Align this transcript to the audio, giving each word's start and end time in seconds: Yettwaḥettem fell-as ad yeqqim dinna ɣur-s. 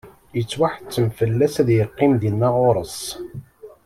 Yettwaḥettem 0.37 1.07
fell-as 1.17 1.55
ad 1.61 1.69
yeqqim 1.77 2.13
dinna 2.21 2.49
ɣur-s. 2.57 2.99